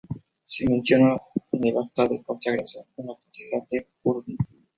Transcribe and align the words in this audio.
Se 0.45 0.67
menciona 0.67 1.15
en 1.51 1.67
el 1.67 1.77
acta 1.77 2.07
de 2.07 2.23
consagración 2.23 2.87
de 2.97 3.03
la 3.03 3.13
catedral 3.15 3.67
de 3.69 3.87
Urgell. 4.01 4.37